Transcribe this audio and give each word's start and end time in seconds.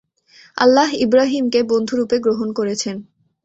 আল্লাহ 0.57 0.89
ইবরাহীমকে 1.05 1.59
বন্ধুরূপে 1.71 2.17
গ্রহণ 2.19 2.49
করেছেন। 2.53 2.95